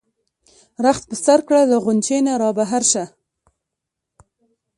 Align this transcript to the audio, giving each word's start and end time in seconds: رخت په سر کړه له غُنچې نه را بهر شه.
رخت 0.85 1.03
په 1.09 1.15
سر 1.25 1.39
کړه 1.47 1.61
له 1.71 1.77
غُنچې 1.83 2.17
نه 2.25 2.33
را 2.41 2.49
بهر 2.57 2.83
شه. 2.91 3.03